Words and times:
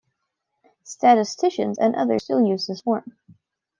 Statisticians 0.83 1.77
and 1.77 1.95
others 1.95 2.23
still 2.23 2.43
use 2.43 2.65
this 2.65 2.81
form. 2.81 3.15